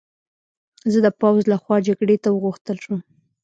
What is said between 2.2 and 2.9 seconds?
ته وغوښتل